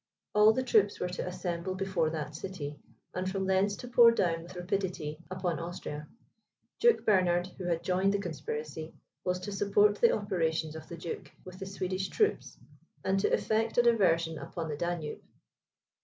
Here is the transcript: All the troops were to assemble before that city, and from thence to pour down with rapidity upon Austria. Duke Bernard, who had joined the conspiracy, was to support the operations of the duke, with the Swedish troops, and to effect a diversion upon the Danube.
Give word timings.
All 0.33 0.51
the 0.51 0.63
troops 0.63 0.99
were 0.99 1.09
to 1.09 1.27
assemble 1.27 1.75
before 1.75 2.09
that 2.09 2.33
city, 2.33 2.79
and 3.13 3.29
from 3.29 3.45
thence 3.45 3.75
to 3.75 3.87
pour 3.87 4.09
down 4.11 4.41
with 4.41 4.55
rapidity 4.55 5.19
upon 5.29 5.59
Austria. 5.59 6.07
Duke 6.79 7.05
Bernard, 7.05 7.45
who 7.59 7.65
had 7.65 7.83
joined 7.83 8.11
the 8.11 8.17
conspiracy, 8.17 8.95
was 9.23 9.39
to 9.41 9.51
support 9.51 9.97
the 10.01 10.11
operations 10.13 10.75
of 10.75 10.89
the 10.89 10.97
duke, 10.97 11.31
with 11.45 11.59
the 11.59 11.67
Swedish 11.67 12.09
troops, 12.09 12.57
and 13.05 13.19
to 13.19 13.31
effect 13.31 13.77
a 13.77 13.83
diversion 13.83 14.39
upon 14.39 14.69
the 14.69 14.75
Danube. 14.75 15.21